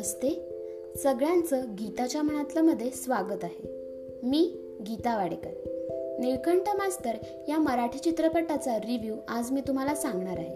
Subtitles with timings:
[0.00, 0.28] नमस्ते.
[0.96, 3.66] सगळ्यांचं गीताच्या मनातलं मध्ये स्वागत आहे.
[4.22, 5.50] मी गीता वाडेकर.
[6.20, 7.10] निळकंठ मास्तर
[7.48, 10.54] या मराठी चित्रपटाचा रिव्ह्यू आज मी तुम्हाला सांगणार आहे.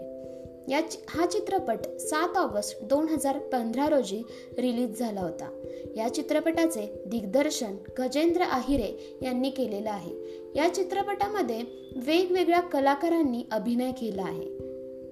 [0.71, 4.23] या हा चित्रपट सात ऑगस्ट दोन हजार पंधरा रोजी
[4.57, 5.61] रिलीज झाला होता.
[5.95, 10.43] या चित्रपटाचे दिग्दर्शन गजेंद्र आहिरे यांनी केलेलं आहे.
[10.55, 11.61] या चित्रपटामध्ये
[12.05, 14.64] वेगवेगळ्या कलाकारांनी अभिनय केला आहे.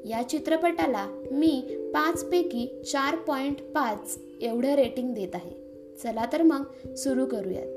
[0.05, 5.52] या चित्रपटाला मी पाचपैकी चार पॉईंट पाच एवढं रेटिंग देत आहे.
[6.03, 7.67] चला तर मग सुरू करूयात.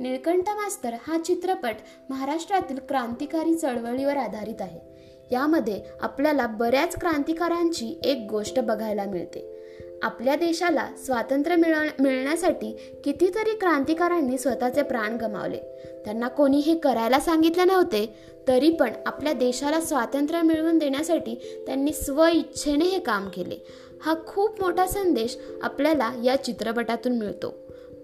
[0.00, 1.74] निळकंठ मास्तर हा चित्रपट
[2.10, 4.80] महाराष्ट्रातील क्रांतिकारी चळवळीवर आधारित आहे.
[5.32, 9.52] यामध्ये आपल्याला बऱ्याच क्रांतिकारांची एक गोष्ट बघायला मिळते.
[10.02, 15.58] आपल्या देशाला स्वातंत्र्य मिळ मिळण्यासाठी कितीतरी क्रांतिकारांनी स्वतःचे प्राण गमावले.
[16.06, 18.16] त्यांना कोणी हे करायला सांगितले नव्हते
[18.48, 23.66] तरी पण आपल्या देशाला स्वातंत्र्य मिळवून देण्यासाठी त्यांनी स्वइच्छेने हे काम केले.
[24.02, 27.54] हा खूप मोठा संदेश आपल्याला या चित्रपटातून मिळतो.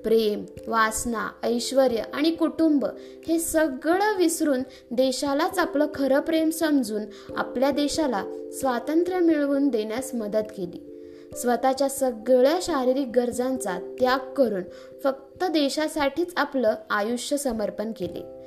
[0.05, 2.85] प्रेम वासना ऐश्वर आणि कुटुंब
[3.29, 7.03] हे सगळं विसरून देशालाच आपलं खरं प्रेम समजून
[7.37, 10.92] आपल्या देशाला स्वातंत्र्य मिळवून देण्यास मदत केली.
[11.37, 14.63] स्वतःच्या सगळ्या शारीरिक गरजांचा त्याग करून
[15.05, 18.43] फक्त देशासाठीच आपलं आयुष्य समर्पण केले.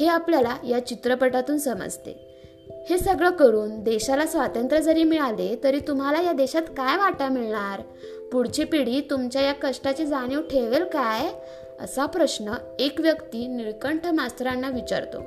[0.00, 2.24] हे आपल्याला या चित्रपटातून समजते.
[2.90, 7.82] हे सगळं करून देशाला स्वातंत्र्य जरी मिळाले तरी तुम्हाला या देशात काय वाटा मिळणार?
[8.32, 11.30] पुढची पिढी तुमच्या या कष्टाची जाणीव ठेवेल काय?
[11.80, 15.18] असा प्रश्न एक व्यक्ती निळकंठ मास्तरांना विचारतो.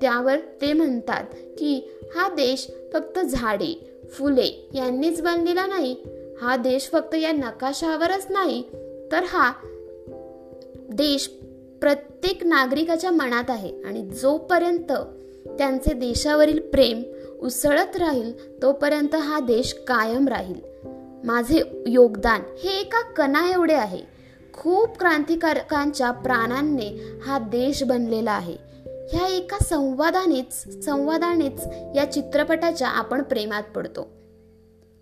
[0.00, 1.24] त्यावर ते म्हणतात
[1.58, 5.96] की हा देश फक्त झाडे फुले यांनीच बनलेला नाही
[6.40, 8.62] हा देश फक्त या नकाशावरच नाही
[9.12, 9.52] तर हा
[10.92, 11.26] देश
[11.80, 14.92] प्रत्येक नागरिकाच्या मनात आहे आणि जोपर्यंत
[15.58, 17.02] त्यांचे देशावरील प्रेम
[17.40, 20.60] उसळत राहील तोपर्यंत हा देश कायम राहील.
[21.24, 24.00] माझे योगदान हे एका कणा एवढे आहे.
[24.52, 28.56] खूप क्रांतिकारकांच्या प्राणांनी हा देश बनलेला आहे.
[29.12, 31.66] ह्या एका संवादानेच संवादानेच
[31.96, 34.19] या चित्रपटाच्या आपण प्रेमात पडतो.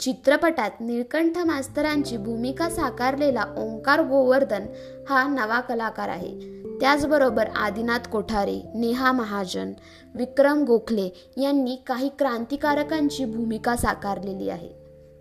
[0.01, 4.63] चित्रपटात निळकंठ मास्तरांची भूमिका साकारलेला ओंकार गोवर्धन
[5.09, 6.63] हा नवा कलाकार आहे.
[6.81, 9.73] त्याचबरोबर आदिनाथ कोठारे नेहा महाजन
[10.15, 14.69] विक्रम गोखले यांनी काही क्रांतिकारकांची भूमिका साकारलेली आहे.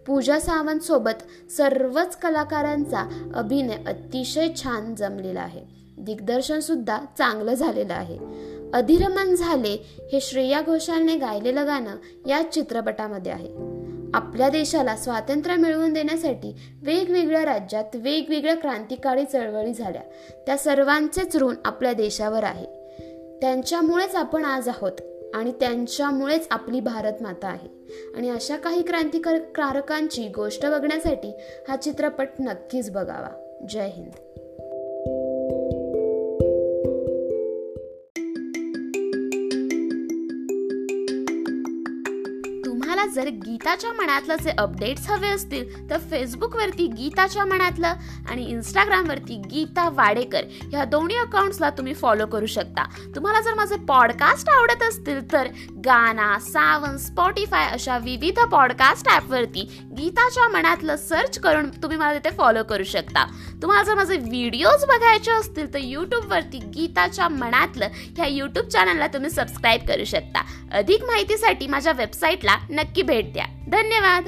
[0.08, 5.62] पूजा सावंतसोबत सर्वच कलाकारांचा अभिनय अतिशय छान जमलेला आहे.
[5.98, 8.18] दिग्दर्शनसुद्धा चांगलं झालेलं आहे.
[8.74, 13.77] अधिरमन झाले हे श्रेया घोषालने गायलेलं गाणं या चित्रपटामध्ये आहे.
[14.14, 20.02] आपल्या देशाला स्वातंत्र्य मिळवून देण्यासाठी वेगवेगळ्या राज्यात वेगवेगळ्या क्रांतिकारी चळवळी झाल्या.
[20.46, 22.66] त्या सर्वांचेच ऋण आपल्या देशावर आहे.
[23.42, 24.92] त्यांच्यामुळेच आपण आज आहोत
[25.34, 27.68] आणि त्यांच्यामुळेच आपली भारत माता आहे.
[28.16, 33.66] आणि अशा काही क्रांतिकारकांची गोष्ट बघण्यासाठी हा चित्रपट नक्कीच बघावा.
[33.70, 34.40] जय हिंद.
[42.98, 47.94] तुम्हाला जर गीताच्या मनातलं जे अपडेट्स हवे असतील तर फेसबुकवरती गीताच्या मनातलं
[48.30, 52.84] आणि इंस्टाग्रामवरती गीता वाडेकर ह्या दोन्ही अकाउंट्सला तुम्ही फॉलो करू शकता.
[53.16, 55.48] तुम्हाला जर माझे पॉडकास्ट आवडत असतील तर
[55.86, 62.64] गाना सावन स्पॉटीफाय अशा विविध पॉडकास्ट ॲपवरती गीताच्या मनातलं सर्च करून तुम्ही मला तिथे फॉलो
[62.70, 63.26] करू शकता.
[63.62, 67.88] तुम्हाला जर माझे व्हिडिओज बघायचे असतील तर यूट्यूबवरती गीताच्या मनातलं
[68.18, 70.46] ह्या यूट्यूब चॅनलला तुम्ही सबस्क्राईब करू शकता.
[70.72, 73.46] अधिक माहितीसाठी माझ्या वेबसाईटला नक्की भेट द्या.
[73.68, 74.24] धन्यवाद.